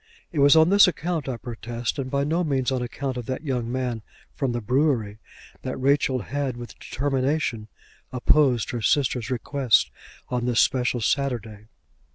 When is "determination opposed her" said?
6.79-8.81